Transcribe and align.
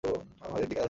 আমাদের 0.41 0.67
দিকে 0.69 0.71
আসছে। 0.71 0.79